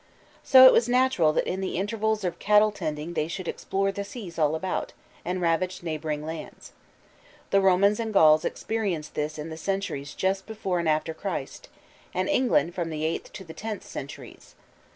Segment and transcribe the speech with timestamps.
[0.43, 4.03] So it was natural that in the intervals of cattle tending they should explore the
[4.03, 4.93] seas all about,
[5.23, 6.71] and ravage neighboring lands.
[7.51, 11.69] The Romans and the Gauls experienced this in the centuries just before and after Christ,
[12.15, 14.55] and England from the eighth to the tenth centuries.